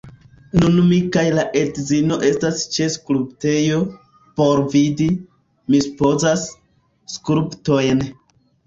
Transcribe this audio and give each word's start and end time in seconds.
Nun 0.61 0.77
mi 0.85 0.97
kaj 1.15 1.25
la 1.39 1.43
edzino 1.61 2.17
estas 2.31 2.65
ĉe 2.77 2.89
skulptejo, 2.95 3.79
por 4.41 4.65
vidi, 4.73 5.11
mi 5.71 5.87
supozas, 5.91 6.49
skulptojn. 7.19 8.05